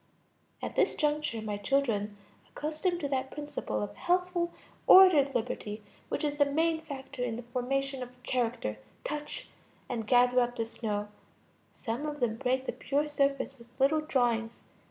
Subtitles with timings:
[0.63, 2.17] At this juncture my children,
[2.49, 4.51] accustomed to that principle of healthful,
[4.87, 9.49] ordered liberty which is the main factor in the formation of character, touch
[9.87, 11.09] and gather up the snow;
[11.71, 14.57] some of them break the pure surface with little drawings.